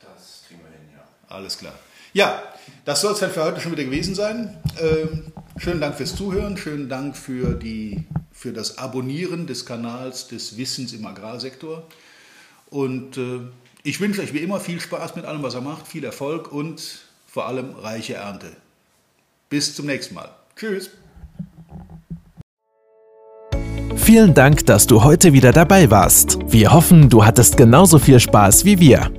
Das 0.00 0.44
kriegen 0.48 0.60
wir 0.62 0.70
hin, 0.70 0.88
ja. 0.96 1.04
Alles 1.28 1.58
klar. 1.58 1.74
Ja, 2.14 2.42
das 2.86 3.02
soll 3.02 3.12
es 3.12 3.18
dann 3.18 3.30
für 3.30 3.44
heute 3.44 3.60
schon 3.60 3.72
wieder 3.72 3.84
gewesen 3.84 4.14
sein. 4.14 4.56
Ähm, 4.80 5.30
schönen 5.58 5.82
Dank 5.82 5.96
fürs 5.96 6.16
Zuhören, 6.16 6.56
schönen 6.56 6.88
Dank 6.88 7.14
für, 7.14 7.52
die, 7.52 8.04
für 8.32 8.54
das 8.54 8.78
Abonnieren 8.78 9.46
des 9.46 9.66
Kanals 9.66 10.28
des 10.28 10.56
Wissens 10.56 10.94
im 10.94 11.04
Agrarsektor. 11.04 11.86
Und 12.70 13.18
äh, 13.18 13.40
ich 13.82 14.00
wünsche 14.00 14.22
euch 14.22 14.32
wie 14.32 14.38
immer 14.38 14.60
viel 14.60 14.80
Spaß 14.80 15.14
mit 15.14 15.26
allem, 15.26 15.42
was 15.42 15.52
er 15.52 15.60
macht, 15.60 15.86
viel 15.86 16.04
Erfolg 16.04 16.50
und 16.50 17.07
vor 17.28 17.46
allem 17.46 17.74
reiche 17.76 18.14
Ernte. 18.14 18.48
Bis 19.48 19.74
zum 19.76 19.86
nächsten 19.86 20.14
Mal. 20.14 20.30
Tschüss. 20.56 20.90
Vielen 23.96 24.32
Dank, 24.32 24.64
dass 24.66 24.86
du 24.86 25.04
heute 25.04 25.34
wieder 25.34 25.52
dabei 25.52 25.90
warst. 25.90 26.38
Wir 26.46 26.72
hoffen, 26.72 27.10
du 27.10 27.24
hattest 27.24 27.56
genauso 27.56 27.98
viel 27.98 28.18
Spaß 28.18 28.64
wie 28.64 28.80
wir. 28.80 29.10